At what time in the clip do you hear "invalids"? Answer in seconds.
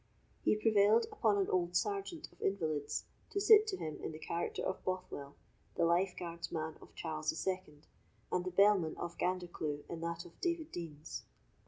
2.41-3.05